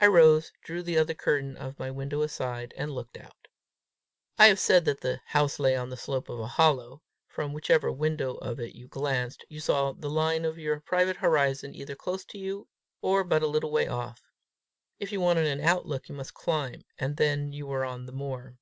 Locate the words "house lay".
5.26-5.74